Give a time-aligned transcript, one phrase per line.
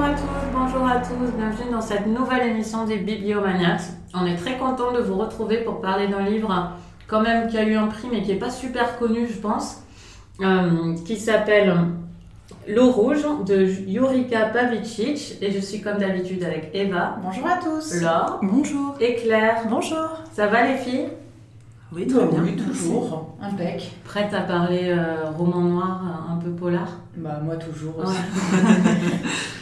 [0.00, 3.82] Bonjour à tous, bonjour à tous, bienvenue dans cette nouvelle émission des Bibliomaniacs.
[4.14, 6.72] On est très content de vous retrouver pour parler d'un livre
[7.06, 9.82] quand même qui a eu un prix mais qui n'est pas super connu je pense,
[10.40, 11.76] euh, qui s'appelle
[12.66, 17.18] L'eau rouge de Yurika Pavicic et je suis comme d'habitude avec Eva.
[17.22, 18.00] Bonjour à tous.
[18.00, 18.40] Laure.
[18.42, 18.96] Bonjour.
[19.00, 19.64] Et Claire.
[19.68, 20.22] Bonjour.
[20.32, 21.08] Ça va les filles?
[21.92, 22.42] Oui, très bien.
[22.42, 23.34] Oui, toujours.
[23.42, 23.92] Impec.
[24.04, 26.88] Prête à parler euh, roman noir un peu polar?
[27.18, 28.16] Bah moi toujours aussi.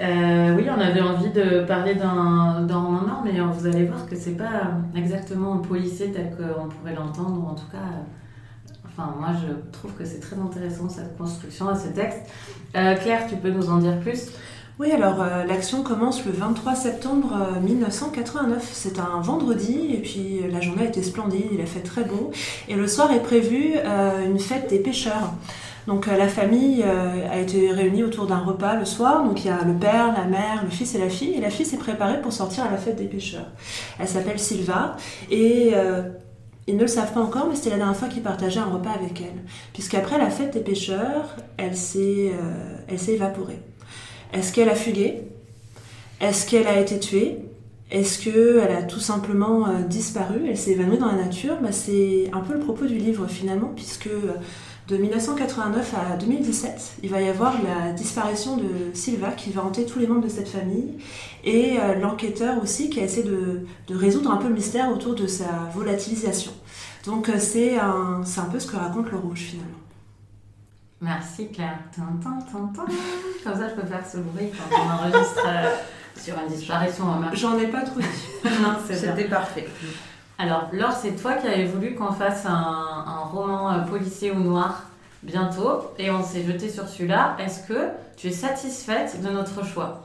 [0.00, 4.16] Euh, oui, on avait envie de parler d'un roman mais euh, vous allez voir que
[4.16, 9.52] c'est pas exactement policier tel qu'on pourrait l'entendre, en tout cas, euh, enfin moi je
[9.70, 12.22] trouve que c'est très intéressant cette construction à ce texte.
[12.76, 14.30] Euh, Claire, tu peux nous en dire plus?
[14.80, 18.68] Oui, alors euh, l'action commence le 23 septembre euh, 1989.
[18.72, 22.02] C'est un vendredi et puis euh, la journée a été splendide, il a fait très
[22.02, 22.32] beau.
[22.68, 25.32] Et le soir est prévu euh, une fête des pêcheurs.
[25.86, 29.24] Donc euh, la famille euh, a été réunie autour d'un repas le soir.
[29.24, 31.34] Donc il y a le père, la mère, le fils et la fille.
[31.34, 33.48] Et la fille s'est préparée pour sortir à la fête des pêcheurs.
[33.98, 34.96] Elle s'appelle Sylva
[35.30, 36.02] et euh,
[36.66, 38.92] ils ne le savent pas encore, mais c'était la dernière fois qu'ils partageaient un repas
[38.92, 39.42] avec elle.
[39.74, 42.32] Puisqu'après la fête des pêcheurs, elle s'est
[42.88, 43.58] évaporée.
[44.32, 45.24] Est-ce qu'elle a fugué?
[46.22, 47.40] Est-ce qu'elle a été tuée?
[47.90, 50.46] Est-ce qu'elle a tout simplement disparu?
[50.48, 51.56] Elle s'est évanouie dans la nature?
[51.60, 54.08] Bah, C'est un peu le propos du livre finalement, puisque
[54.88, 59.86] de 1989 à 2017, il va y avoir la disparition de Silva qui va hanter
[59.86, 60.98] tous les membres de cette famille
[61.42, 65.14] et euh, l'enquêteur aussi qui a essayé de, de résoudre un peu le mystère autour
[65.14, 66.52] de sa volatilisation.
[67.06, 69.78] Donc euh, c'est un, c'est un peu ce que raconte le rouge finalement.
[71.00, 71.78] Merci Claire.
[71.94, 72.84] Tintin, tintin.
[73.42, 75.74] Comme ça, je peux faire ce bruit quand on enregistre euh,
[76.16, 77.38] sur une disparition en marche.
[77.38, 78.06] J'en ai pas trop dit.
[78.94, 79.66] C'était parfait.
[80.38, 82.50] Alors, Laure, c'est toi qui avais voulu qu'on fasse un,
[83.06, 84.84] un roman euh, policier ou noir
[85.22, 87.36] bientôt, et on s'est jeté sur celui-là.
[87.38, 90.02] Est-ce que tu es satisfaite de notre choix?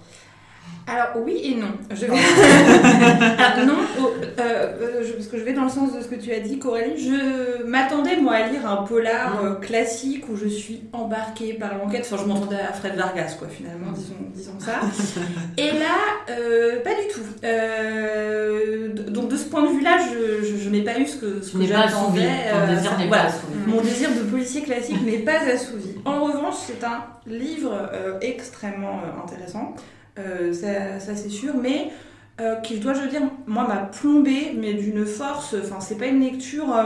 [0.87, 1.67] Alors oui et non.
[1.91, 2.11] Je vais...
[3.37, 6.15] Ah, non, oh, euh, je- parce que je vais dans le sens de ce que
[6.15, 6.97] tu as dit, Coralie.
[6.97, 12.07] Je m'attendais moi à lire un polar euh, classique où je suis embarquée par l'enquête.
[12.11, 14.79] Enfin, je m'entendais à Fred Vargas, quoi, finalement, disons, disons ça.
[15.57, 15.95] Et là,
[16.29, 17.45] euh, pas du tout.
[19.61, 22.29] Point de vue-là, je, je, je n'ai pas eu ce que, ce que j'attendais.
[22.53, 23.23] Euh, désir n'est voilà.
[23.23, 23.53] pas assouvi.
[23.67, 25.95] Mon désir de policier classique n'est pas assouvi.
[26.05, 29.75] En revanche, c'est un livre euh, extrêmement euh, intéressant,
[30.17, 31.91] euh, ça, ça c'est sûr, mais
[32.41, 35.55] euh, qui, je dois je dire, moi m'a plombé, mais d'une force.
[35.63, 36.73] Enfin, c'est pas une lecture.
[36.75, 36.83] euh,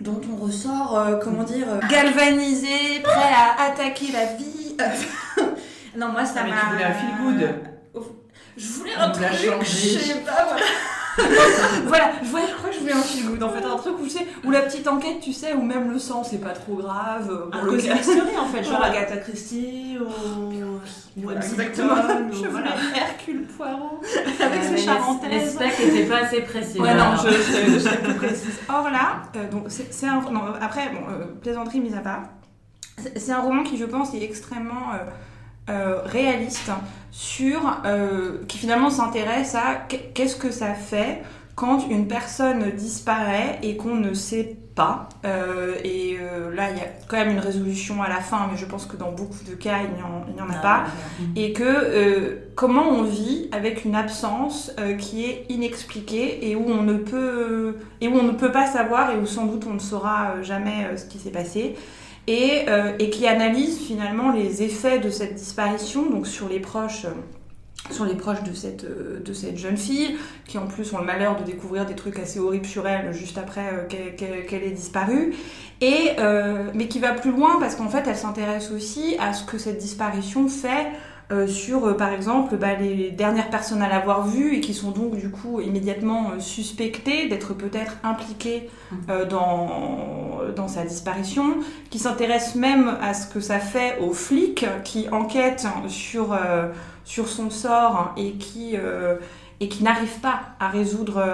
[0.00, 4.76] dont on ressort, euh, comment dire, euh, galvanisé, prêt à attaquer la vie.
[5.96, 6.56] non, moi ça mais m'a.
[6.56, 8.04] tu voulais un feel good.
[8.56, 9.26] Je voulais un truc,
[9.62, 10.64] je sais pas, voilà.
[11.86, 14.04] voilà, je, voulais, je crois que je voulais un good en fait, un truc où,
[14.04, 16.76] tu sais, où la petite enquête, tu sais, où même le sang c'est pas trop
[16.76, 17.28] grave.
[17.30, 18.98] euh, Un le mystery en fait, genre Voilà.
[18.98, 21.94] Agatha Christie ou, exactement.
[21.94, 22.70] Ou Je voilà.
[22.70, 24.00] voulais Hercule Poirot
[24.40, 25.30] avec Euh, ses les- charentaises.
[25.30, 26.80] Les specs n'étaient pas assez précis.
[26.80, 28.58] Ouais, non, je, je, je serais plus précise.
[28.68, 30.20] Or là, euh, donc c'est c'est un.
[30.30, 32.22] Non, après, bon, euh, plaisanterie mise à part,
[32.98, 35.04] c'est c'est un roman qui, je pense, est extrêmement euh,
[35.70, 36.70] euh, réaliste
[37.10, 37.60] sur.
[37.84, 41.22] euh, qui finalement s'intéresse à qu'est- qu'est-ce que ça fait
[41.54, 45.10] quand une personne disparaît et qu'on ne sait pas.
[45.26, 46.16] Euh, et
[46.54, 48.96] là, il y a quand même une résolution à la fin, mais je pense que
[48.96, 50.84] dans beaucoup de cas, il n'y en, en a Ah, pas
[51.20, 51.42] ouais.
[51.42, 56.94] et que comment on vit avec une absence qui est inexpliquée et où on ne
[56.94, 60.40] peut et où on ne peut pas savoir et où sans doute on ne saura
[60.42, 61.76] jamais ce qui s'est passé
[62.26, 67.04] et, euh, et qui analyse finalement les effets de cette disparition donc sur les proches
[67.04, 67.14] euh,
[67.90, 70.16] sur les proches de cette, euh, de cette jeune fille,
[70.46, 73.38] qui en plus ont le malheur de découvrir des trucs assez horribles sur elle juste
[73.38, 75.34] après qu'elle ait disparu,
[75.80, 76.10] et,
[76.74, 79.78] mais qui va plus loin parce qu'en fait elle s'intéresse aussi à ce que cette
[79.78, 80.92] disparition fait
[81.30, 84.90] euh, sur, euh, par exemple, bah, les dernières personnes à l'avoir vue et qui sont
[84.90, 88.68] donc du coup immédiatement euh, suspectées d'être peut-être impliquées
[89.08, 91.56] euh, dans, dans sa disparition,
[91.90, 96.36] qui s'intéresse même à ce que ça fait aux flics qui enquêtent sur,
[97.04, 98.76] sur son sort et qui,
[99.60, 101.24] et qui n'arrivent pas à résoudre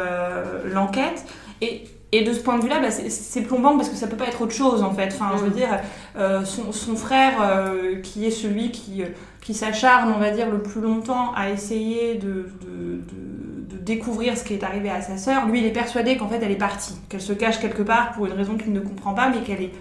[0.65, 1.25] l'enquête.
[1.61, 4.27] Et, et de ce point de vue-là, bah, c'est- plombant parce que ça peut pas
[4.27, 5.09] être autre chose en fait.
[5.13, 5.55] Enfin, je veux Mhm.
[5.57, 5.69] dire,
[6.17, 9.07] euh, son, son frère, euh, qui est celui qui, euh,
[9.43, 14.37] qui s'acharne, on va dire, le plus longtemps à essayer de, de, de- de découvrir
[14.39, 16.57] ce qui est arrivé à sa sœur, lui, il est persuadé qu'en fait, elle est
[16.57, 19.63] partie, qu'elle se cache quelque part pour une raison qu'il ne comprend pas, mais qu'elle
[19.63, 19.73] est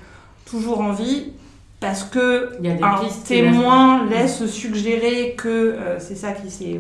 [0.46, 1.32] toujours en vie
[1.80, 6.50] parce que Il y a des un témoin laisse suggérer que euh, c'est ça qui
[6.52, 6.80] s'est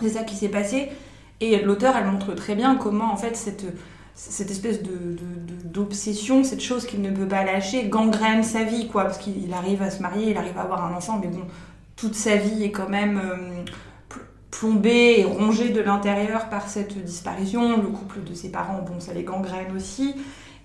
[0.00, 0.88] c'est ça qui s'est passé
[1.40, 3.64] et l'auteur elle montre très bien comment en fait cette
[4.28, 5.16] cette espèce de
[5.64, 9.82] d'obsession cette chose qu'il ne peut pas lâcher gangrène sa vie quoi parce qu'il arrive
[9.82, 11.42] à se marier il arrive à avoir un enfant mais bon
[11.96, 13.36] toute sa vie est quand même euh,
[14.08, 17.76] pl- plombée et rongée de l'intérieur par cette disparition.
[17.76, 20.14] Le couple de ses parents, bon, ça les gangrène aussi.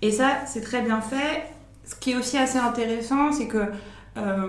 [0.00, 1.44] Et ça, c'est très bien fait.
[1.84, 3.64] Ce qui est aussi assez intéressant, c'est que
[4.16, 4.48] euh,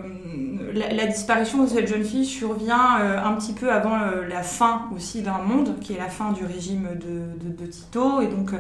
[0.74, 4.84] la, disparition de cette jeune fille survient euh, un petit peu avant euh, la fin
[4.96, 8.52] aussi d'un monde, qui est la fin du régime de, de- de Tito, et donc,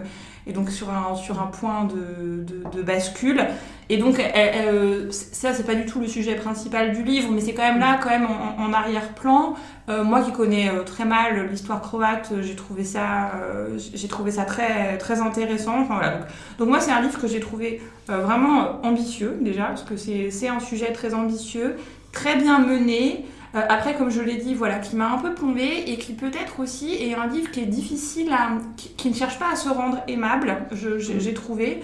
[0.45, 2.45] et donc sur, un, sur un point de-
[2.75, 3.45] de bascule.
[3.89, 7.53] Et donc, euh, ça, c'est pas du tout le sujet principal du livre, mais c'est
[7.53, 9.55] quand même là, quand même en, arrière-plan.
[9.87, 13.31] Euh, moi qui connais euh, très mal l'histoire croate, j'ai trouvé ça,
[13.77, 15.79] j'ai trouvé ça très, très intéressant.
[15.79, 16.11] Enfin, voilà.
[16.17, 16.27] donc,
[16.59, 20.59] donc moi, c'est un livre que j'ai trouvé vraiment ambitieux déjà, parce que c'est un
[20.59, 21.77] sujet très ambitieux,
[22.11, 23.25] très bien mené.
[23.53, 26.93] Après, comme je l'ai dit, voilà, qui m'a un peu plombée et qui peut-être aussi
[26.93, 29.99] est un livre qui est difficile à, qui, qui ne cherche pas à se rendre
[30.09, 30.57] aimable.
[30.73, 31.81] j'ai trouvé.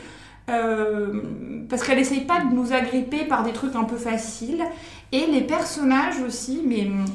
[0.50, 1.22] Euh,
[1.70, 4.64] parce qu'elle essaye pas de nous agripper par des trucs un peu faciles.
[5.12, 7.06] Et les personnages aussi, mais hum,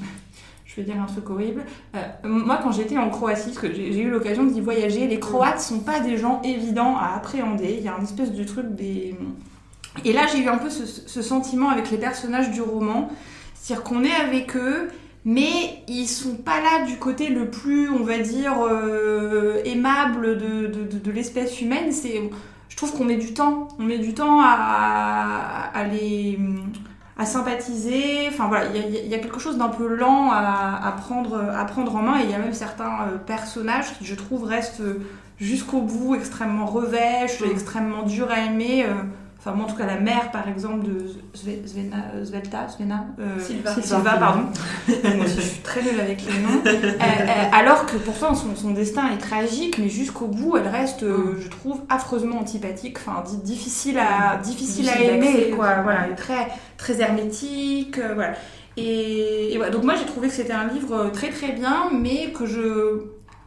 [0.65, 1.65] je vais dire un truc horrible.
[1.95, 5.61] Euh, moi, quand j'étais en Croatie, parce que j'ai eu l'occasion d'y voyager, les Croates
[5.61, 7.77] sont pas des gens évidents à appréhender.
[7.79, 9.15] Il y a un espèce de truc des.
[10.05, 13.11] Et là, j'ai eu un peu ce, sentiment avec les personnages du roman.
[13.55, 14.89] C'est-à-dire qu'on est avec eux,
[15.25, 20.67] mais ils sont pas là du côté le plus, on va dire, euh, aimable de-
[20.99, 21.91] de l'espèce humaine.
[21.91, 22.31] C'est,
[22.69, 23.69] je trouve qu'on met du temps.
[23.79, 26.39] On met du temps à, à les
[27.21, 28.29] à sympathiser.
[28.29, 30.93] Enfin voilà, il y a- il y, a quelque chose d'un peu lent à, à
[30.93, 32.21] prendre, à prendre en main.
[32.21, 35.01] Et il y a même certains euh, personnages qui, je trouve, restent euh,
[35.41, 37.51] jusqu'au bout extrêmement revêches, Mm.
[37.51, 38.85] extrêmement durs à aimer.
[38.85, 38.95] euh,
[39.41, 43.07] Enfin, moi, en tout cas, la mère, par exemple, de Sve- Svena, euh, Svelta, Svena,
[43.21, 43.73] euh, Sylva.
[43.73, 44.41] Sylva, pardon.
[44.89, 46.61] Moi aussi, je suis très nulle avec les noms.
[46.67, 51.05] Euh, euh, alors que pourtant, son, son destin est tragique, mais jusqu'au bout, elle reste,
[51.05, 55.83] euh, je trouve, affreusement antipathique, enfin, di- difficile à, difficile à aimer, quoi.
[55.83, 58.33] Voilà, très, très hermétique, euh, voilà.
[58.77, 61.91] Et, et voilà, donc moi, j'ai trouvé que c'était un livre euh, très très bien,
[61.93, 63.03] mais que je...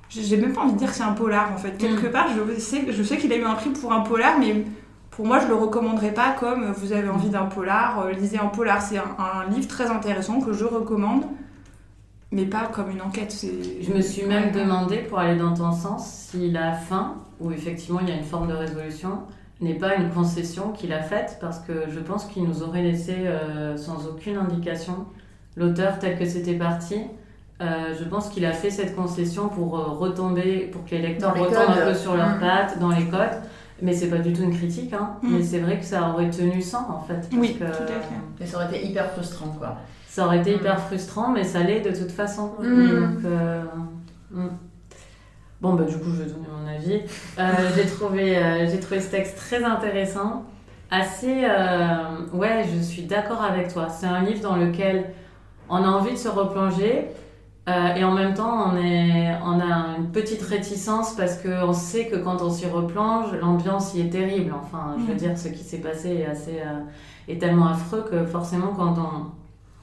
[0.10, 1.78] J'ai même pas envie de dire que c'est un polar, en fait.
[1.78, 4.66] Quelque part, je sais, je sais qu'il a eu un prix pour un polar, mais
[5.12, 8.48] pour moi, je le recommanderais pas comme vous avez envie d'un polar, euh, lisez un
[8.48, 8.82] polar.
[8.82, 11.24] C'est un, un livre très intéressant que je recommande,
[12.32, 13.36] mais pas comme une enquête.
[13.82, 18.00] Je me suis même demandé, pour aller dans ton sens, si la fin, où effectivement
[18.02, 19.20] il y a une forme de résolution,
[19.60, 23.14] n'est pas une concession qu'il a faite, parce que je pense qu'il nous aurait laissé
[23.18, 25.06] euh, sans aucune indication
[25.56, 26.96] l'auteur tel que c'était parti.
[27.62, 31.36] Euh, je pense qu'il a fait cette concession pour euh, retomber, pour que les lecteurs
[31.36, 32.40] les retombent un peu sur leurs Mm.
[32.40, 33.38] pattes, dans les codes.
[33.82, 35.12] Mais c'est pas du tout une critique, hein.
[35.24, 35.36] Mm.
[35.38, 37.16] mais c'est vrai que ça aurait tenu sans en fait.
[37.16, 38.16] parce Oui, que, tout à fait.
[38.40, 39.78] Mais ça aurait été hyper frustrant, quoi.
[40.08, 40.58] ça aurait été Mm.
[40.58, 42.52] hyper frustrant, mais ça l'est de toute façon.
[42.60, 42.88] Mm.
[42.90, 43.64] Donc, euh,
[44.32, 44.48] mm.
[45.62, 47.02] Bon, bah, du coup, je vais donner mon avis.
[47.40, 47.44] Euh,
[47.76, 50.44] j'ai trouvé, euh, j'ai trouvé ce texte très intéressant.
[50.90, 51.46] Assez.
[51.46, 53.88] euh, ouais, je suis d'accord avec toi.
[53.90, 55.06] C'est un livre dans lequel
[55.70, 57.06] on a envie de se replonger.
[57.70, 62.08] Euh, et en même temps, on, est, on a une petite réticence parce qu'on sait
[62.08, 64.54] que quand on s'y replonge, l'ambiance y est terrible.
[64.60, 65.18] Enfin, je veux Mm.
[65.18, 66.80] dire, ce qui s'est passé est, assez, euh,
[67.28, 69.26] est tellement affreux que forcément, quand on,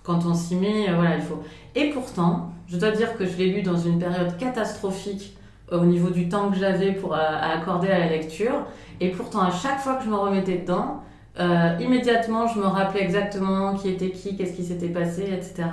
[0.03, 1.43] quand on s'y met, euh, voilà, il faut.
[1.76, 5.37] Et pourtant, je dois dire que je l'ai lu dans une période catastrophique
[5.71, 8.64] au niveau du temps que j'avais pour à accorder à la lecture.
[9.00, 11.03] Et pourtant, à chaque fois que je me remettais dedans,
[11.40, 15.68] euh, immédiatement, je me rappelais exactement qui était qui, qu'est-ce qui s'était passé, etc.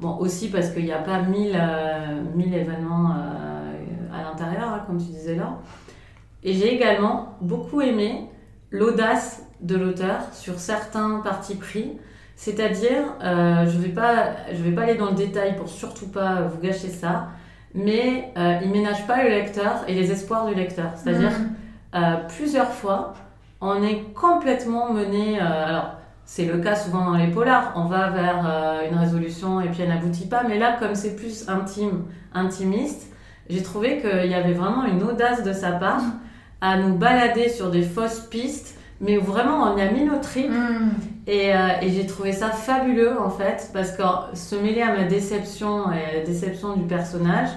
[0.00, 3.72] Bon, aussi parce qu'il n'y a pas mille, euh, mille événements euh,
[4.14, 5.58] à l'intérieur, hein, comme tu disais là.
[6.44, 8.28] Et j'ai également beaucoup aimé
[8.70, 11.92] l'audace de l'auteur sur certains partis pris.
[12.36, 16.08] C'est-à-dire, euh, je ne vais, pas- je vais pas aller dans le détail pour surtout
[16.08, 17.28] pas vous gâcher ça,
[17.74, 18.30] mais
[18.62, 20.90] il ménage pas le lecteur et les espoirs du lecteur.
[20.96, 21.54] C'est-à-dire, Mm.
[21.94, 23.14] euh, plusieurs fois,
[23.60, 25.40] on est complètement mené.
[25.40, 27.72] euh, alors, c'est le cas souvent dans les polars.
[27.76, 30.42] On va vers euh, une résolution et puis elle n'aboutit pas.
[30.42, 33.12] Mais là, comme c'est plus intime, intimiste,
[33.48, 36.02] j'ai trouvé qu'il y avait vraiment une audace de sa part
[36.60, 40.50] à nous balader sur des fausses pistes, mais vraiment on y a mis nos tripes.
[40.50, 40.90] Mm.
[41.28, 44.02] Et, euh, et j'ai trouvé ça fabuleux en fait, parce que
[44.34, 47.50] se mêler à ma déception et à la déception du personnage,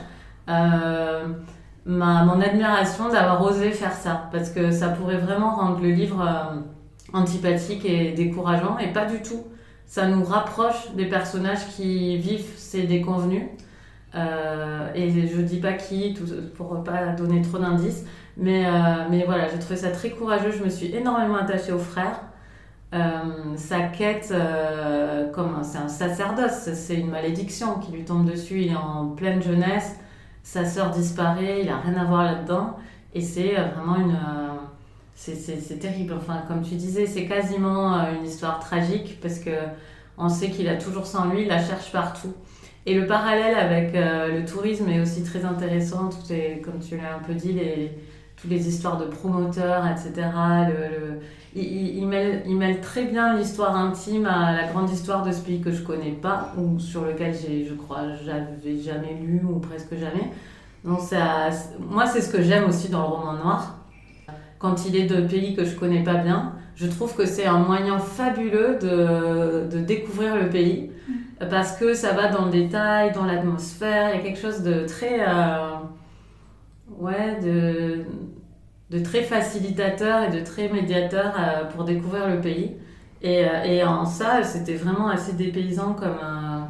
[0.50, 1.26] euh,
[1.90, 6.22] ma, mon admiration d'avoir osé faire ça, parce que ça pourrait vraiment rendre le livre
[6.22, 9.44] euh, antipathique et décourageant, et pas du tout.
[9.86, 13.44] Ça nous rapproche des personnages qui vivent ces déconvenus.
[14.16, 18.06] Euh, et je dis pas qui, tout, pour pas donner trop d'indices,
[18.38, 18.72] mais, euh,
[19.10, 20.52] mais voilà, j'ai trouvé ça très courageux.
[20.52, 22.22] Je me suis énormément attachée au frère.
[23.56, 24.34] Sa quête,
[25.34, 28.62] comme c'est un sacerdoce, c'est une malédiction qui lui tombe dessus.
[28.62, 29.96] Il est en pleine jeunesse,
[30.52, 32.76] sa sœur disparaît, il a rien à voir là-dedans,
[33.14, 34.56] et c'est euh, vraiment une, euh,
[35.14, 36.14] c'est- terrible.
[36.18, 39.52] Enfin, comme tu disais, c'est quasiment euh, une histoire tragique parce que
[40.18, 42.34] on sait qu'il a toujours en lui, il la cherche partout.
[42.88, 46.10] Et le parallèle avec le tourisme est aussi très intéressant.
[46.10, 47.92] Tout est, comme tu l'as un peu dit, les,
[48.42, 50.28] toutes les histoires de promoteurs, etc.
[51.56, 55.82] Il, mêle, très bien l'histoire intime à la grande histoire de ce pays que je
[55.82, 60.32] connais pas, ou sur lequel je crois, j'avais jamais lu, ou presque jamais.
[60.86, 63.76] Donc ça, moi, c'est ce que j'aime aussi dans le roman noir.
[64.60, 67.60] Quand il est de pays que je connais pas bien, je trouve que c'est un
[67.60, 70.92] moyen fabuleux de, découvrir le pays,
[71.50, 74.86] parce que ça va dans le détail, dans l'atmosphère, il y a quelque chose de
[74.86, 75.22] très...
[75.28, 75.76] Euh,
[77.00, 78.06] ouais, de,
[78.90, 82.76] de très facilitateur et de très médiateur euh, pour découvrir le pays.
[83.22, 86.20] Et, euh, et en ça, c'était vraiment assez dépaysant comme,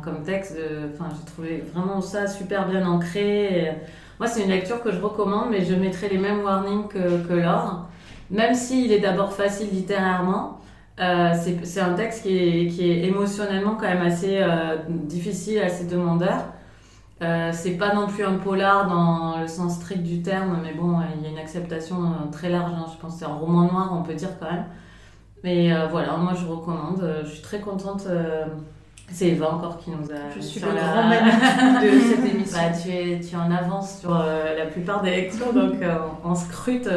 [0.03, 0.57] comme texte.
[0.93, 3.71] Enfin, j'ai trouvé vraiment ça super bien ancré.
[4.19, 7.33] moi, c'est une lecture que je recommande, mais je mettrai les mêmes warnings que, que
[7.33, 7.87] Laure.
[8.31, 10.59] Même s'il est d'abord facile littérairement,
[10.99, 11.33] euh,
[11.63, 14.43] c'est un texte qui est, qui est, émotionnellement quand même assez
[14.89, 16.45] difficile, assez demandeur.
[17.21, 20.99] Euh, c'est pas non plus un polar dans le sens strict du terme, mais bon,
[21.17, 22.71] il y a une acceptation euh, très large.
[22.73, 22.85] Hein.
[22.93, 24.65] Je pense que c'est un roman noir, on peut dire quand même.
[25.43, 27.05] Mais euh, voilà, moi je recommande.
[27.23, 28.07] Je suis très contente.
[29.11, 30.29] C'est Eva encore qui nous a.
[30.35, 32.57] Je suis le grand de cette émission.
[32.57, 35.75] Bah, tu, es, tu en avance sur la plupart des lectures, donc
[36.23, 36.89] on, scrute,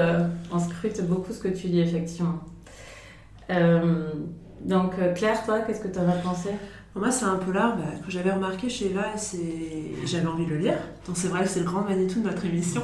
[0.52, 2.34] on scrute beaucoup ce que tu dis, effectivement.
[4.60, 6.50] donc Claire, toi, qu'est-ce que tu en as pensé?
[6.94, 10.58] Moi, c'est un polar bah, que j'avais remarqué chez Eva et j'avais envie de le
[10.58, 10.76] lire.
[11.06, 12.82] Donc, c'est vrai que c'est le grand Manitou de notre émission.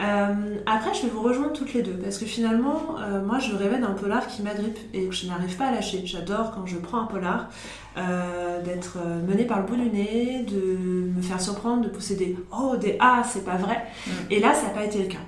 [0.00, 3.54] Euh, après, je vais vous rejoindre toutes les deux parce que finalement, euh, moi, je
[3.54, 6.02] rêvais d'un polar qui m'agrippe et que je n'arrive pas à lâcher.
[6.04, 7.48] J'adore quand je prends un polar
[7.96, 12.74] euh, d'être mené par le bout du nez, de me faire surprendre, de posséder Oh,
[12.76, 13.86] des Ah, c'est pas vrai.
[14.06, 14.10] Mm.
[14.30, 15.18] Et là, ça n'a pas été le cas.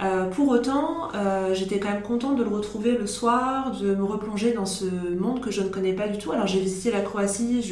[0.00, 4.02] Euh, pour autant, euh, j'étais quand même contente de le retrouver le soir, de me
[4.02, 6.32] replonger dans ce monde que je ne connais pas du tout.
[6.32, 7.62] Alors j'ai visité la Croatie,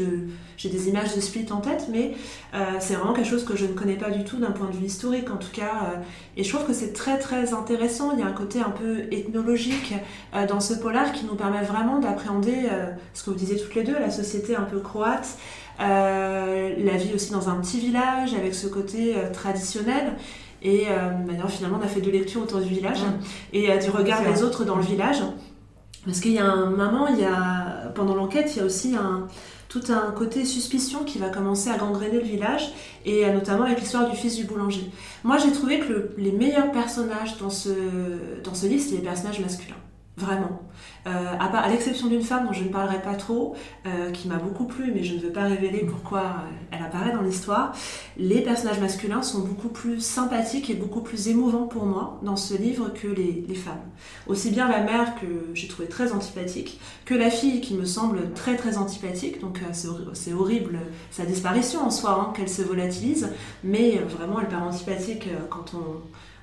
[0.56, 2.14] j'ai des images de Split en tête, mais
[2.54, 4.76] euh, c'est vraiment quelque chose que je ne connais pas du tout d'un point de
[4.76, 6.02] vue historique en tout cas.
[6.36, 8.12] et je trouve que c'est très très intéressant.
[8.12, 9.94] Il y a un côté un peu ethnologique
[10.48, 12.68] dans ce polar qui nous permet vraiment d'appréhender
[13.14, 15.36] ce que vous disiez toutes les deux, la société un peu croate.
[15.80, 20.12] la vie aussi dans un petit village avec ce côté traditionnel
[20.62, 23.00] et euh, finalement, on a fait deux lectures autour du village
[23.52, 25.22] et euh, du regard des autres dans le village.
[26.04, 28.96] Parce qu'il y a un moment, il y a, pendant l'enquête, il y a aussi
[28.96, 29.28] un,
[29.68, 32.72] tout un côté suspicion qui va commencer à gangréner le village,
[33.04, 34.90] et euh, notamment avec l'histoire du fils du boulanger.
[35.24, 37.70] Moi, j'ai trouvé que les meilleurs personnages dans ce,
[38.44, 39.76] dans ce livre, c'est les personnages masculins.
[40.18, 40.60] Vraiment.
[41.06, 44.66] Euh, à, l'exception d'une femme dont je ne parlerai pas trop, euh, qui m'a beaucoup
[44.66, 47.74] plu, mais je ne veux pas révéler pourquoi euh, elle apparaît dans l'histoire,
[48.18, 52.54] les personnages masculins sont beaucoup plus sympathiques et beaucoup plus émouvants pour moi dans ce
[52.54, 53.80] livre que les, femmes.
[54.26, 58.32] Aussi bien la mère que j'ai trouvé très antipathique, que la fille qui me semble
[58.34, 59.60] très très antipathique, donc
[60.12, 60.78] c'est horrible
[61.10, 63.30] sa disparition en soi, hein, qu'elle se volatilise,
[63.62, 65.72] mais vraiment elle part antipathique quand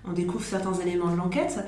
[0.08, 1.60] on découvre certains éléments de l'enquête.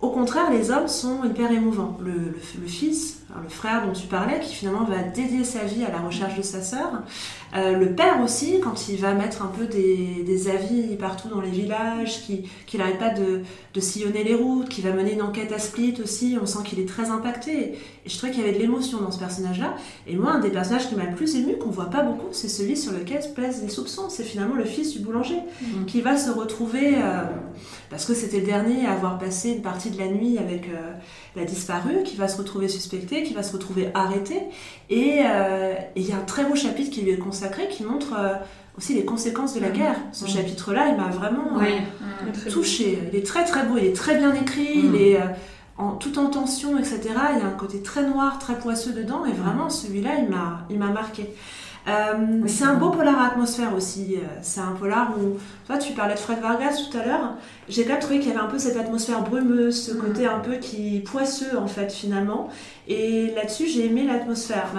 [0.00, 1.98] Au contraire, les hommes sont hyper émouvants.
[2.04, 2.34] Le,
[2.66, 6.36] fils, le frère dont tu parlais, qui finalement va dédier sa vie à la recherche
[6.36, 7.02] de sa sœur.
[7.56, 11.50] Euh, le père aussi, quand il va mettre un peu des, avis partout dans les
[11.50, 13.42] villages, qui, qui n'arrête pas de,
[13.80, 16.88] sillonner les routes, qui va mener une enquête à Split aussi, on sent qu'il est
[16.88, 17.74] très impacté.
[18.04, 19.76] Et je trouvais qu'il y avait de l'émotion dans ce personnage-là.
[20.08, 22.48] Et moi, un des personnages qui m'a le plus ému, qu'on voit pas beaucoup, c'est
[22.48, 24.08] celui sur lequel se pèsent les soupçons.
[24.08, 25.84] C'est finalement le fils du boulanger, mmh.
[25.86, 27.22] qui va se retrouver, euh,
[27.88, 30.92] parce que c'était le dernier à avoir passé une partie de la nuit avec euh,
[31.36, 34.42] la disparue, qui va se retrouver suspecté, qui va se retrouver arrêté.
[34.90, 35.20] Et
[35.96, 38.14] il y a un très beau chapitre qui lui est consacré, qui montre
[38.76, 39.72] aussi les conséquences de la mmh.
[39.72, 39.96] guerre.
[40.12, 40.28] Ce mmh.
[40.28, 41.60] chapitre-là, il m'a vraiment
[42.50, 42.98] touché.
[43.12, 45.18] Il est très très beau, il est très bien écrit, il est
[45.78, 47.00] en, tout en tension, etc.
[47.34, 50.66] Il y a un côté très noir, très poisseux dedans, et vraiment celui-là, il m'a,
[50.70, 51.30] il m'a marqué.
[51.88, 54.16] Euh, c'est un beau polar atmosphère aussi.
[54.16, 57.34] Euh, c'est un polar où, toi, tu parlais de Fred Vargas tout à l'heure.
[57.68, 59.98] J'ai quand même trouvé qu'il y avait un peu cette atmosphère brumeuse, ce mm.
[59.98, 62.48] côté un peu qui poisseux en fait finalement.
[62.88, 64.72] Et là-dessus, j'ai aimé l'atmosphère.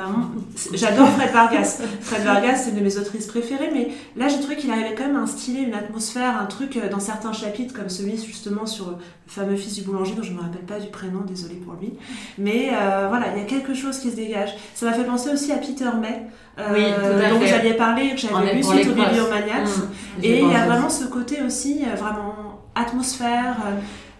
[0.73, 1.81] J'adore Fred Vargas.
[2.01, 5.05] Fred Vargas, c'est une de mes autrices préférées, mais là, j'ai trouvé qu'il arrivait quand
[5.05, 8.91] même à instiller une atmosphère, un truc euh, dans certains chapitres, comme celui justement sur
[8.91, 8.97] le
[9.27, 11.93] fameux fils du boulanger, dont je ne me rappelle pas du prénom, désolé pour lui.
[12.39, 12.71] Mais
[13.09, 14.55] voilà, il y a quelque chose qui se dégage.
[14.73, 16.25] Ça m'a fait penser aussi à Peter May.
[16.59, 19.67] Euh, dont vous aviez parlé, que j'avais lu suite au Bibliomaniacs.
[19.67, 23.57] Mmh, et il y a vraiment ce côté aussi, euh, vraiment atmosphère,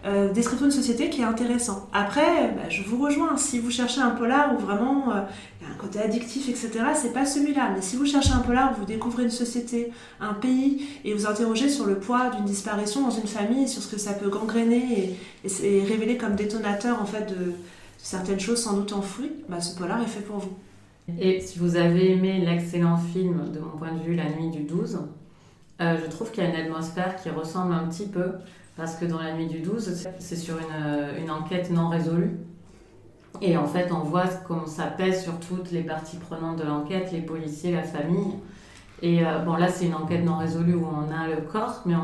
[0.06, 1.90] euh, description de société qui est intéressant.
[1.94, 5.06] Après, bah, je vous rejoins, si vous cherchez un polar où vraiment
[5.60, 7.72] il y a un côté addictif, etc., c'est pas celui-là.
[7.76, 9.92] Mais si vous cherchez un polar où vous découvrez une société,
[10.22, 13.88] un pays, et vous interrogez sur le poids d'une disparition dans une famille, sur ce
[13.90, 17.54] que ça peut gangréner et, et, révéler comme détonateur en fait de,
[17.98, 20.54] certaines choses sans doute enfouies, bah, ce polar est fait pour vous.
[21.20, 24.64] Et si vous avez aimé l'excellent film, de mon point de vue, La Nuit du
[24.64, 25.00] 12,
[25.82, 28.34] euh, je trouve qu'il y a une atmosphère qui ressemble un petit peu,
[28.76, 32.38] parce que dans La Nuit du 12, c'est sur une, euh, une enquête non résolue.
[33.42, 37.12] Et en fait, on voit comment ça pèse sur toutes les parties prenantes de l'enquête,
[37.12, 38.36] les policiers, la famille.
[39.02, 41.96] Et euh, bon, là, c'est une enquête non résolue où on a le corps, mais
[41.96, 42.04] on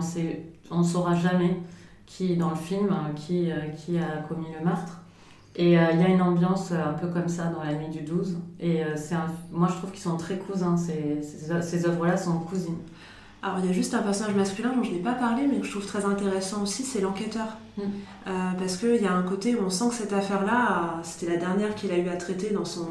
[0.71, 1.57] on saura jamais
[2.05, 5.04] qui, dans le film, qui a commis le meurtre.
[5.57, 7.89] Et euh, il y a une ambiance euh, un peu comme ça dans La Nuit
[7.89, 8.37] du 12.
[8.59, 10.75] Et euh, c'est un- moi, je trouve qu'ils sont très cousins.
[10.77, 12.77] Ces, ces, ces œuvres-là sont cousines.
[13.41, 15.65] Alors il y a juste un personnage masculin dont je n'ai pas parlé mais que
[15.67, 17.45] je trouve très intéressant aussi, c'est l'enquêteur.
[17.77, 17.81] Mm.
[18.27, 21.37] Euh, parce qu'il y a un côté où on sent que cette affaire-là, c'était la
[21.37, 22.87] dernière qu'il a eu à traiter dans son,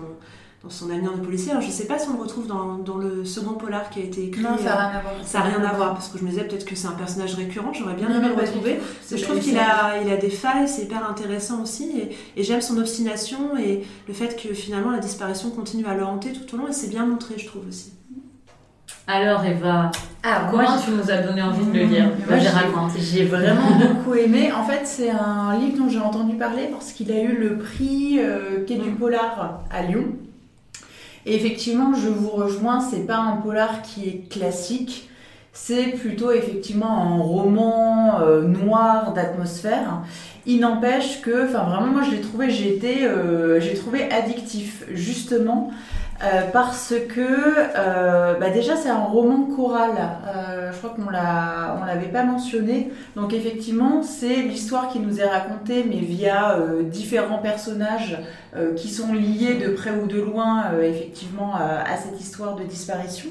[0.65, 1.51] dans son avenir de policier.
[1.51, 4.01] Alors je ne sais pas si on le retrouve dans, dans le second polar qui
[4.01, 4.43] a été écrit.
[4.43, 5.15] Non, ça euh, n'a rien à voir.
[5.25, 7.35] ça n'a rien à voir parce que je me disais peut-être que c'est un personnage
[7.35, 8.81] récurrent, j'aurais bien aimé le retrouver.
[9.11, 12.43] Mais je trouve qu'il a, il a des failles, c'est hyper intéressant aussi, et, et
[12.43, 16.55] j'aime son obstination et le fait que finalement la disparition continue à le hanter tout
[16.55, 17.93] au long, et c'est bien montré, je trouve aussi.
[19.07, 19.91] Alors, Eva,
[20.23, 22.09] Alors, comment moi, tu nous as donné envie de le lire?
[22.27, 22.93] Moi, j'ai- raconte.
[22.99, 24.51] J'ai vraiment beaucoup aimé.
[24.51, 28.19] En fait, c'est un livre dont j'ai entendu parler parce qu'il a eu le prix
[28.19, 30.07] euh, Quai du Polar à Lyon.
[31.27, 35.09] Et effectivement, je vous rejoins, c'est pas un polar qui est classique.
[35.53, 40.03] C'est plutôt effectivement un roman euh, noir d'atmosphère.
[40.47, 44.85] Il n'empêche que, enfin vraiment, moi je l'ai trouvé, j'ai été, euh, j'ai trouvé addictif
[44.93, 45.71] justement
[46.23, 49.93] euh, parce que euh, bah déjà c'est un roman choral.
[50.27, 52.93] Euh, je crois qu'on on l'avait pas mentionné.
[53.17, 58.19] Donc effectivement, c'est l'histoire qui nous est racontée, mais via différents personnages
[58.77, 63.31] qui sont liés de près ou de loin, effectivement, à cette histoire de disparition.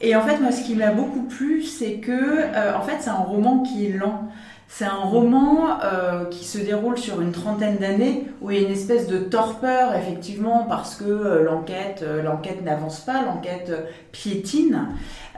[0.00, 3.14] Et en fait, moi, ce qui m'a beaucoup plu, c'est que, en fait, c'est un
[3.14, 4.28] roman qui est lent.
[4.70, 8.68] C'est un roman euh, qui se déroule sur une trentaine d'années, où il y a
[8.68, 13.72] une espèce de torpeur, effectivement, parce que euh, l'enquête, euh, l'enquête n'avance pas, l'enquête
[14.12, 14.88] piétine.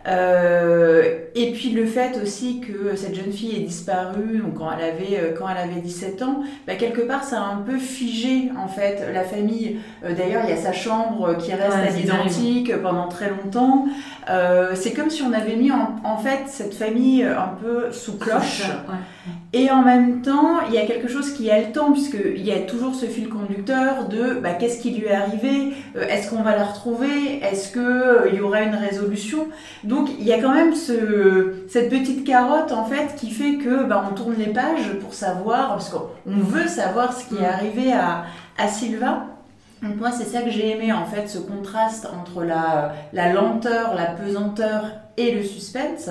[0.06, 4.84] Euh, et puis le fait aussi que cette jeune fille est disparue donc quand elle
[4.84, 8.50] avait euh, quand elle avait 17 ans, bah, quelque part ça a un peu figé
[8.58, 9.78] en fait la famille.
[10.04, 13.86] Euh, D'ailleurs il y a sa chambre qui reste Ouais, à l'identique pendant très longtemps.
[14.28, 18.16] Euh, c'est comme si on avait mis en, en fait cette famille un peu sous
[18.16, 18.62] cloche.
[18.88, 18.94] Ouais.
[19.52, 22.60] Et en même temps, il y a quelque chose qui est haletant, puisqu'il y a
[22.60, 26.54] toujours ce fil conducteur de bah, qu'est-ce qui lui est arrivé, Euh, est-ce qu'on va
[26.54, 29.48] la retrouver, est-ce qu'il y aura une résolution.
[29.82, 33.82] Donc il y a quand même ce, cette petite carotte en fait qui fait que
[33.84, 37.92] bah, on tourne les pages pour savoir, parce qu'on veut savoir ce qui est arrivé
[37.92, 39.24] à, à Sylvain.
[39.82, 43.94] Donc moi c'est ça que j'ai aimé en fait, ce contraste entre la, la lenteur,
[43.96, 44.84] la pesanteur
[45.16, 46.08] et le suspense.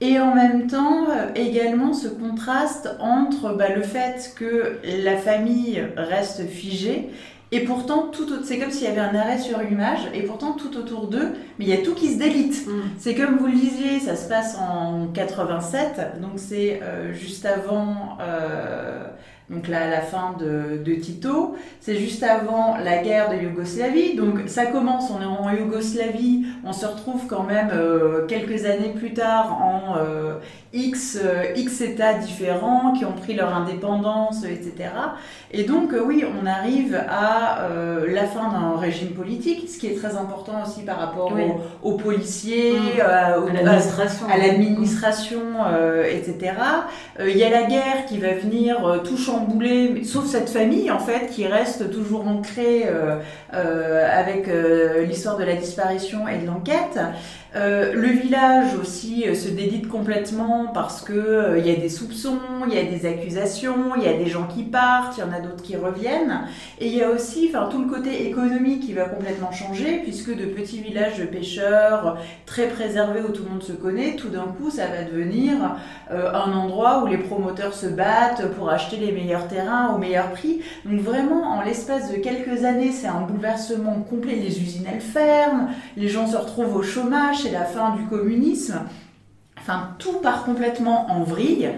[0.00, 5.82] Et en même temps, euh, également ce contraste entre bah, le fait que la famille
[5.96, 7.10] reste figée
[7.52, 10.76] et pourtant, tout, c'est comme s'il y avait un arrêt sur image, et pourtant tout
[10.76, 12.66] autour d'eux, mais il y a tout qui se délite.
[12.66, 12.80] Mm.
[12.98, 18.18] C'est comme vous le disiez, ça se passe en 87, donc c'est euh, juste avant
[18.20, 19.06] euh,
[19.48, 24.40] donc la, la fin de, de Tito, c'est juste avant la guerre de Yougoslavie, donc
[24.46, 29.14] ça commence, on est en Yougoslavie, on se retrouve quand même euh, quelques années plus
[29.14, 30.38] tard en euh,
[30.76, 34.90] X, euh, X États différents qui ont pris leur indépendance, etc.
[35.50, 39.86] Et donc euh, oui, on arrive à euh, la fin d'un régime politique, ce qui
[39.86, 41.42] est très important aussi par rapport Oui.
[41.82, 43.00] aux, aux policiers, Mm.
[43.00, 45.40] euh, aux- À l'administration.
[45.72, 46.52] euh, etc.
[47.20, 50.98] Il y a la guerre qui va venir tout chambouler, mais, sauf cette famille en
[50.98, 52.84] fait qui reste toujours ancrée
[53.52, 54.48] avec
[55.08, 56.98] l'histoire de la disparition et de l'enquête.
[57.56, 61.88] Euh, le village aussi euh, se délite complètement parce que euh, il y a des
[61.88, 62.38] soupçons,
[62.68, 65.32] il y a des accusations, il y a des gens qui partent, il y en
[65.32, 66.42] a d'autres qui reviennent.
[66.80, 70.44] Et il y a aussi tout le côté économique qui va complètement changer puisque de
[70.44, 74.70] petits villages de pêcheurs très préservés où tout le monde se connaît, tout d'un coup
[74.70, 75.76] ça va devenir
[76.10, 80.32] euh, un endroit où les promoteurs se battent pour acheter les meilleurs terrains au meilleur
[80.32, 80.60] prix.
[80.84, 84.34] Donc vraiment en l'espace de quelques années c'est un bouleversement complet.
[84.34, 88.80] Les usines elles ferment, les gens se retrouvent au chômage, la fin du communisme.
[89.58, 91.70] Enfin, tout part complètement en vrille.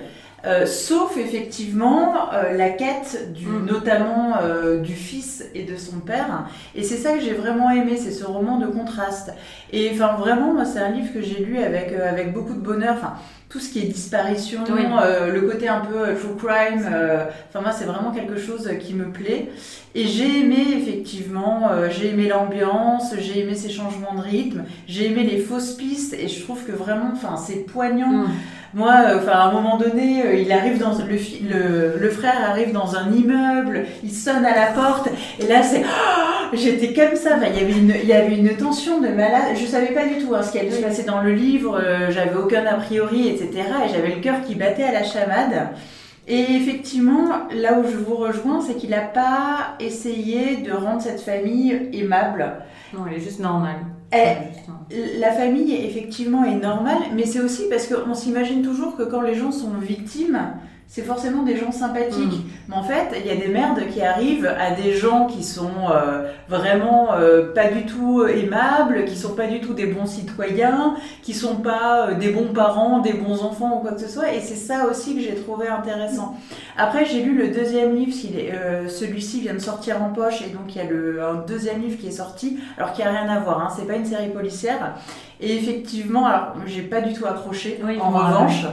[0.44, 3.66] Euh, sauf effectivement euh, la quête du, Mm.
[3.66, 7.96] notamment euh, du fils et de son père et c'est ça que j'ai vraiment aimé
[7.96, 9.32] c'est ce roman de contraste
[9.72, 12.60] et enfin vraiment moi c'est un livre que j'ai lu avec euh, avec beaucoup de
[12.60, 13.14] bonheur enfin
[13.48, 14.82] tout ce qui est disparition Oui.
[15.02, 18.70] euh, le côté un peu euh, true crime euh, enfin moi c'est vraiment quelque chose
[18.80, 19.48] qui me plaît
[19.94, 25.06] et j'ai aimé effectivement, euh, j'ai aimé l'ambiance, j'ai aimé ces changements de rythme, j'ai
[25.06, 28.08] aimé les fausses pistes et je trouve que vraiment, enfin, c'est poignant.
[28.12, 28.28] Mm.
[28.74, 31.04] Moi, euh, enfin, à un moment donné, euh, il arrive dans le,
[31.48, 35.82] le, le frère arrive dans un immeuble, il sonne à la porte et là c'est,
[36.52, 37.36] j'étais comme ça.
[37.36, 39.56] Enfin, il, y avait une, il y avait une tension de malade.
[39.58, 41.80] Je savais pas du tout hein, ce qui allait se passer dans le livre.
[41.82, 43.50] euh, j'avais aucun a priori, etc.
[43.86, 45.70] Et j'avais le cœur qui battait à la chamade.
[46.30, 51.20] Et effectivement, là où je vous rejoins, c'est qu'il n'a pas essayé de rendre cette
[51.20, 52.52] famille aimable.
[52.92, 53.78] Non, elle est juste normale.
[54.12, 55.18] Eh.
[55.18, 59.34] La famille, effectivement, est normale, mais c'est aussi parce qu'on s'imagine toujours que quand les
[59.34, 60.38] gens sont victimes,
[60.88, 62.46] c'est forcément des gens sympathiques.
[62.66, 65.70] Mais en fait, il y a des merdes qui arrivent à des gens qui sont
[65.90, 70.96] euh, vraiment euh, pas du tout aimables, qui sont pas du tout des bons citoyens,
[71.22, 74.32] qui sont pas euh, des bons parents, des bons enfants ou quoi que ce soit.
[74.32, 76.36] Et c'est ça aussi que j'ai trouvé intéressant.
[76.78, 80.74] Après, j'ai lu le deuxième livre, euh, celui-ci vient de sortir en poche, et donc
[80.74, 83.40] il y a le, un deuxième livre qui est sorti, alors qui a rien à
[83.40, 84.94] voir, hein, c'est pas une série policière.
[85.40, 88.64] Et effectivement, alors j'ai pas du tout accroché, Oui, en revanche,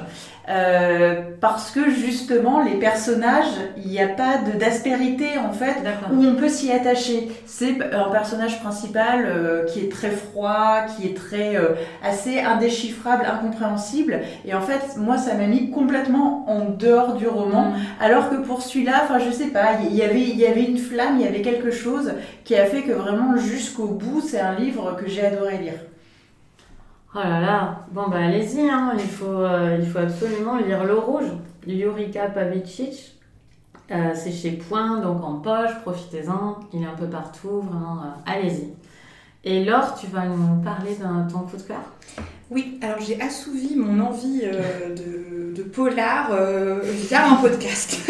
[0.48, 5.76] euh, parce que justement, les personnages, il n'y a pas de- d'aspérité en fait,
[6.14, 7.32] où on peut s'y attacher.
[7.46, 11.70] C'est un personnage principal euh, qui est très froid, qui est très euh,
[12.04, 14.20] assez indéchiffrable, incompréhensible.
[14.46, 17.72] Et en fait, moi, ça m'a mis complètement en dehors du roman.
[17.72, 17.76] Mm.
[18.00, 20.78] Alors que pour celui-là, enfin, je sais pas, il y avait, il y avait une
[20.78, 24.56] flamme, il y avait quelque chose qui a fait que vraiment jusqu'au bout, c'est un
[24.56, 25.74] livre que j'ai adoré lire.
[27.17, 28.91] Oh là là, bon bah allez-y, hein.
[28.99, 31.32] il, faut, euh, il faut absolument lire Le Rouge,
[31.65, 33.15] de Yurika Pavicic.
[33.89, 38.08] Euh, c'est chez Point, donc en poche, profitez-en, il est un peu partout, vraiment, euh,
[38.25, 38.73] allez-y.
[39.45, 41.80] Et Laure, tu vas nous parler d'un ton coup de cœur?
[42.51, 46.32] Oui, alors j'ai assouvi mon envie de, de polar
[46.84, 47.97] via un podcast.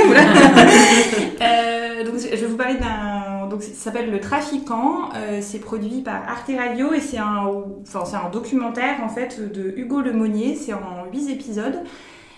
[2.06, 3.25] Donc je vais vous parler d'un.
[3.48, 5.10] Donc ça s'appelle Le Trafiquant.
[5.16, 7.48] Euh, c'est produit par Arte Radio et c'est un,
[7.82, 10.56] enfin, c'est un documentaire en fait de Hugo Lemonnier.
[10.56, 11.80] C'est en 8 épisodes.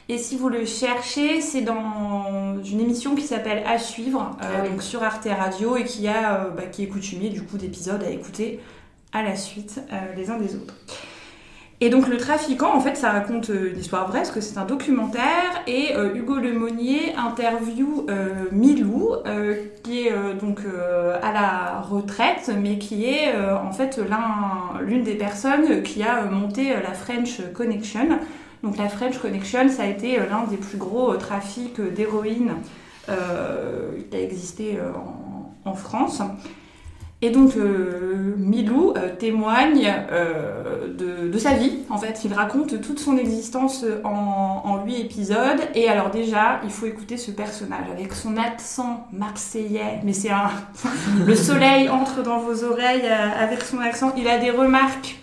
[0.10, 4.62] Et si vous le cherchez, c'est dans une émission qui s'appelle À suivre, euh, Ah
[4.64, 4.70] oui.
[4.70, 8.02] donc sur Arte Radio et qui, a, euh, bah, qui est coutumier du coup d'épisodes
[8.04, 8.62] à écouter
[9.12, 9.82] à la suite
[10.16, 10.76] les uns des autres.
[11.80, 14.58] Et donc le trafiquant, en fait, ça raconte euh, une histoire vraie, parce que c'est
[14.58, 20.62] un documentaire, et euh, Hugo Lemonnier interview euh, Milou, euh, qui est donc
[21.22, 26.74] à la retraite, mais qui est en fait l'un- l'une des personnes qui a monté
[26.74, 28.08] la French Connection.
[28.64, 32.56] Donc la French Connection, ça a été l'un des plus gros trafics d'héroïne
[33.06, 34.78] qui a existé
[35.64, 36.22] en France.
[37.24, 42.22] Et donc euh, Milou euh, témoigne euh, de, sa vie, en fait.
[42.24, 45.60] Il raconte toute son existence en, en 8 épisodes.
[45.74, 50.00] Et alors déjà, il faut écouter ce personnage avec son accent marseillais.
[50.04, 50.50] Mais c'est un...
[51.26, 54.14] Le soleil entre dans vos oreilles avec son accent.
[54.16, 55.18] Il a des remarques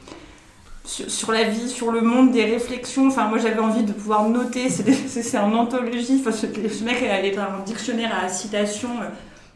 [0.85, 3.07] sur, la vie, sur le monde, des réflexions.
[3.07, 4.69] Enfin, moi, j'avais envie de pouvoir noter.
[4.69, 6.21] C'est en anthologie.
[6.21, 6.47] Enfin, ce,
[6.85, 8.91] mec est un dictionnaire à citation,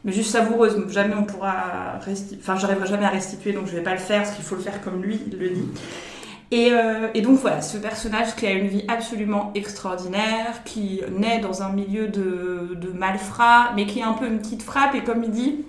[0.05, 0.77] mais juste savoureuse.
[0.91, 4.23] Jamais on pourra resti- Enfin, j'arriverai jamais à restituer, donc je vais pas le faire,
[4.23, 5.69] parce qu'il faut le faire comme lui, il le dit.
[6.51, 11.41] Et, euh, et donc voilà, ce personnage qui a une vie absolument extraordinaire, qui naît
[11.41, 15.03] dans un milieu de, de malfrats, mais qui est un peu une petite frappe, et
[15.05, 15.65] comme il dit,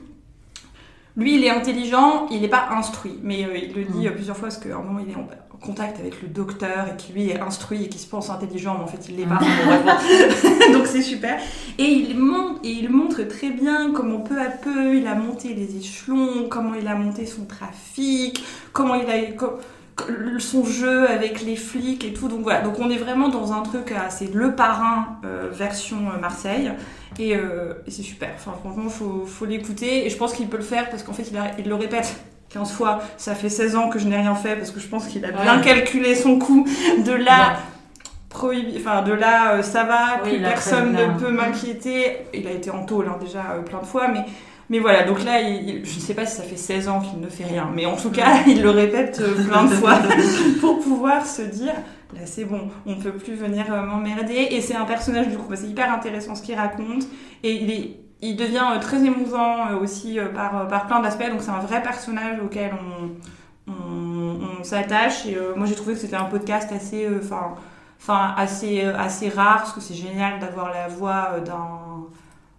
[1.18, 4.38] lui il est intelligent, il n'est pas instruit, mais euh, il le dit euh, plusieurs
[4.38, 7.14] fois parce qu'à un moment il est en, en contact avec le docteur et qui
[7.14, 9.40] lui est instruit et qui se pense intelligent, mais en fait il l'est pas.
[9.66, 10.72] Bon, bref.
[10.74, 11.38] donc c'est super.
[11.78, 15.54] Et il, montre, et il montre très bien comment peu à peu il a monté
[15.54, 18.44] les échelons, comment il a monté son trafic,
[18.74, 19.58] comment il a co-
[19.96, 20.06] co-
[20.40, 22.28] son jeu avec les flics et tout.
[22.30, 26.20] Donc voilà, donc on est vraiment dans un truc, c'est le parrain euh, version euh,
[26.20, 26.72] Marseille.
[27.18, 28.30] Et, euh, et c'est super.
[28.36, 30.06] Enfin, franchement, faut, faut l'écouter.
[30.06, 32.16] Et je pense qu'il peut le faire parce qu'en fait, il, a- il le répète
[32.50, 33.00] 15 fois.
[33.18, 35.32] Ça fait 16 ans que je n'ai rien fait parce que je pense qu'il a
[35.32, 35.64] bien Ouais.
[35.64, 36.66] calculé son coût.
[37.06, 37.58] De là,
[38.32, 42.18] prohibi- enfin, de là, euh, ça va, Oui, plus personne ne peut m'inquiéter.
[42.34, 44.22] Il a été en tôle hein, déjà euh, plein de fois, mais.
[44.72, 47.00] Mais voilà, donc là, il- il- je ne sais pas si ça fait 16 ans
[47.00, 49.98] qu'il ne fait rien, mais en tout cas, il le répète euh, plein de fois
[50.62, 51.74] pour pouvoir se dire,
[52.14, 54.48] là c'est bon, on peut plus venir m'emmerder.
[54.52, 57.02] Et c'est un personnage, du coup, bah, c'est hyper intéressant ce qu'il raconte.
[57.44, 61.30] Et il, est, il devient euh, très émouvant euh, aussi euh, par, par plein d'aspects,
[61.30, 65.26] donc c'est un vrai personnage auquel on, on, on s'attache.
[65.26, 67.56] Et moi j'ai trouvé que c'était un podcast assez, enfin,
[68.02, 71.80] enfin assez, assez rare, parce que c'est génial d'avoir la voix d'un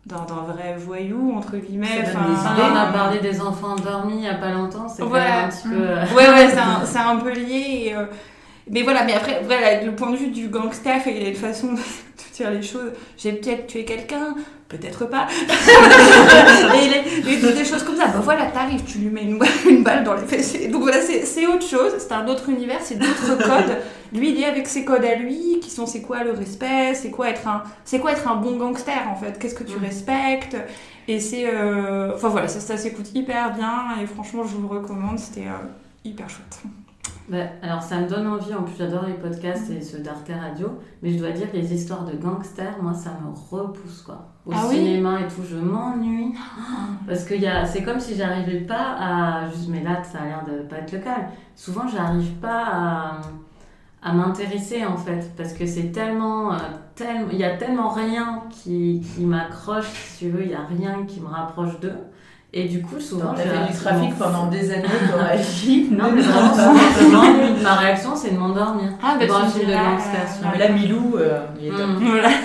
[0.06, 2.02] d'un vrai voyou entre guillemets.
[2.02, 2.20] Enfin
[2.58, 5.68] on a parlé des enfants endormis il y a pas longtemps, c'est même un petit
[5.68, 6.16] peu...
[6.16, 8.06] ouais ouais c'est un, un peu lié et, euh,
[8.70, 11.74] Mais voilà, mais après, voilà, le point de vue du gangster, il a une façon
[12.42, 12.92] dire les choses.
[13.16, 14.34] J'ai peut-être tué quelqu'un,
[14.68, 15.26] peut-être pas.
[16.74, 18.06] et les, les- des choses comme ça.
[18.06, 20.68] Bah voilà, t'arrives, tu lui mets une, une balle dans les fessiers.
[20.68, 23.76] Donc voilà, c'est autre chose, c'est un autre univers, c'est d'autres codes.
[24.12, 27.10] Lui, il est avec ses codes à lui, qui sont c'est quoi le respect, c'est
[27.10, 30.56] quoi être un, c'est quoi être un bon gangster en fait, qu'est-ce que tu respectes?
[31.08, 34.78] Et c'est, euh, enfin voilà, ça, ça s'écoute hyper bien et franchement, je vous le
[34.80, 35.52] recommande, c'était euh,
[36.04, 36.58] hyper chouette.
[37.30, 40.68] Bah, alors ça me donne envie, en plus j'adore les podcasts et ceux d'Arte Radio,
[41.00, 44.26] mais je dois dire que les histoires de gangsters, moi ça me repousse quoi.
[44.46, 46.34] Au Ah oui cinéma et tout, je m'ennuie.
[47.06, 49.48] Parce que y a- c'est comme si j'arrivais pas à...
[49.48, 51.18] Juste, mais là ça a l'air de pas être le cas.
[51.54, 53.20] Souvent j'arrive pas à,
[54.02, 56.52] à m'intéresser en fait, parce que c'est tellement...
[56.54, 56.56] euh,
[56.96, 60.64] tellement- Il y a tellement rien qui, qui m'accroche, si tu veux, il y a
[60.64, 61.96] rien qui me rapproche d'eux.
[62.52, 63.32] Et du coup souvent...
[63.34, 65.88] T'as j'ai- fait du trafic pendant des années, t'aurais dit.
[65.92, 66.54] Non mais vraiment,
[66.98, 67.22] souvent.
[67.62, 68.90] Ma réaction c'est de m'endormir.
[69.02, 69.76] Ah, Devant un tu film de euh,
[70.42, 71.86] Non, mais là, Milou, euh, il est top.
[71.86, 72.04] Mm.
[72.06, 72.28] Voilà.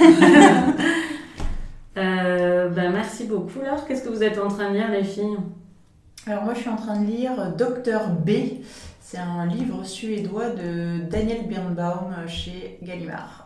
[1.97, 3.85] Euh, bah, merci beaucoup, Laure.
[3.87, 5.37] Qu'est-ce que vous êtes en train de lire, les filles?
[6.27, 8.31] Alors moi je suis en train de lire Docteur B.
[8.99, 13.44] C'est un livre suédois de Daniel Birnbaum chez Gallimard.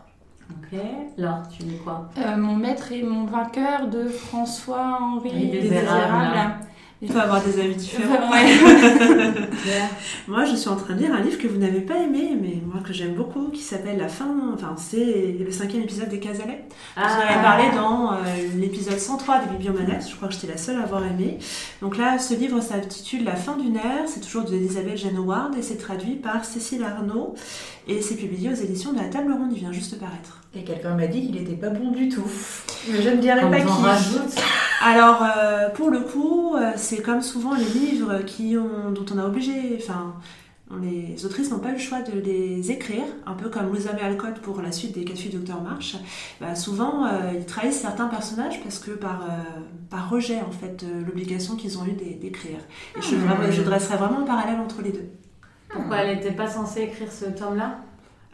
[0.50, 0.78] Ok.
[1.16, 2.10] Laure, tu lis quoi?
[2.18, 6.54] Euh, mon maître et mon vainqueur de François-Henri Désirable.
[7.02, 8.30] Il faut avoir des avis différents.
[8.30, 8.44] Ouais.
[10.28, 12.60] Moi, je suis en train de lire un livre que vous n'avez pas aimé, mais
[12.64, 14.28] moi que j'aime beaucoup, qui s'appelle La fin.
[14.52, 16.64] Enfin, c'est le cinquième épisode des Casalets.
[16.96, 18.16] Vous en avais parlé dans euh,
[18.56, 20.06] l'épisode 103 des Bibliomanettes.
[20.10, 21.38] Je crois que j'étais la seule à avoir aimé.
[21.80, 24.04] Donc là, ce livre s'intitule La fin d'une ère.
[24.06, 27.34] C'est toujours de Isabelle Jeanne Howard et c'est traduit par Cécile Arnaud.
[27.88, 29.52] Et c'est publié aux éditions de la Table Ronde.
[29.52, 30.42] Il vient juste de paraître.
[30.54, 32.26] Et quelqu'un m'a dit qu'il était pas bon du tout.
[32.92, 33.66] Mais je ne dirais Quand pas qui.
[33.82, 34.34] rajoute.
[34.82, 39.18] Alors, euh, pour le coup, euh, c'est comme souvent les livres qui ont, dont on
[39.18, 40.14] a obligé, enfin,
[40.80, 44.02] les autrices n'ont pas eu le choix de les écrire, un peu comme Louisa May
[44.02, 45.96] Alcott pour la suite des quatre filles Docteur March.
[46.40, 50.82] Bah, souvent, euh, ils trahissent certains personnages parce que par, euh, par rejet, en fait,
[50.84, 52.58] de l'obligation qu'ils ont eu d'é- d'écrire.
[52.96, 55.10] Et je, vraiment- je dresserais vraiment un parallèle entre les deux.
[55.68, 57.78] Pourquoi elle n'était pas censée écrire ce tome-là?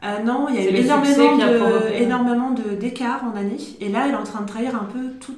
[0.05, 0.73] Euh, non, il y a eu
[1.35, 3.57] de- énormément de- d'écarts en année.
[3.81, 5.35] Et là, elle est en train de trahir un peu tout-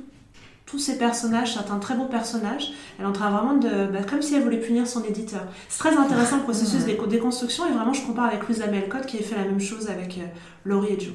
[0.68, 2.72] tous ces personnages, certains très beaux personnages.
[2.98, 3.86] Elle est en train vraiment de.
[3.90, 5.40] bah, comme si elle voulait punir son éditeur.
[5.68, 7.66] C'est très intéressant le processus de déconstruction.
[7.66, 10.18] Et vraiment, je compare avec Louisa May Alcott qui a fait la même chose avec
[10.18, 10.26] euh,
[10.64, 11.14] Laurie et Joe.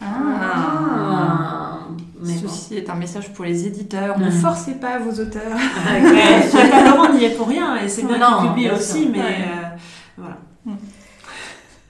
[0.00, 1.80] Ah.
[2.20, 2.48] Mais bon.
[2.48, 4.18] Ceci est un message pour les éditeurs.
[4.18, 4.24] Mm.
[4.24, 5.52] Ne forcez pas vos auteurs.
[5.52, 6.48] Ok.
[6.50, 7.76] Sur la table ronde, n'y est pour rien.
[7.76, 9.10] Et c'est bien qu'il publie aussi, sûr.
[9.12, 9.18] mais.
[9.18, 9.48] Ouais.
[9.48, 9.76] euh,
[10.16, 10.38] voilà.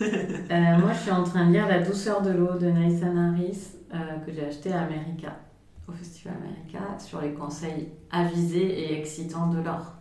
[0.00, 3.59] Euh, moi, je suis en train de lire La douceur de l'eau de Nathan Harris
[3.94, 5.37] euh, que j'ai acheté à America,
[5.88, 9.94] au Festival America, sur les conseils avisés et excitants de l'or.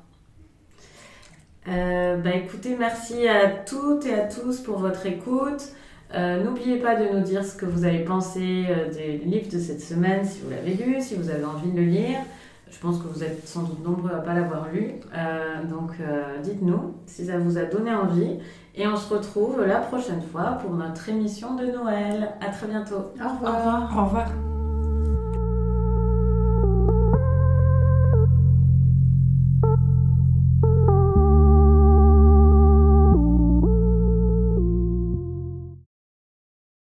[1.68, 5.74] Euh, bah écoutez, merci à toutes et à tous pour votre écoute.
[6.14, 9.60] Euh, N'oubliez pas de nous dire ce que vous avez pensé euh, des livres de
[9.60, 12.20] cette semaine, si vous l'avez lu, si vous avez envie de le lire.
[12.70, 14.96] Je pense que vous êtes sans doute nombreux à ne pas l'avoir lu.
[15.16, 18.40] Euh, donc euh, dites-nous si ça vous a donné envie.
[18.76, 22.30] Et on se retrouve la prochaine fois pour notre émission de Noël.
[22.46, 23.12] À très bientôt.
[23.20, 23.98] Au revoir.
[23.98, 24.47] Au revoir.